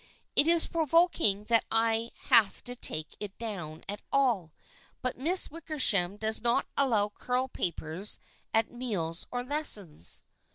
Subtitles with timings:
[0.35, 4.51] It is provoking that I have to take it down at all,
[5.03, 8.17] but Miss Wickersham does not allow curl papers
[8.51, 10.23] at meals or lessons."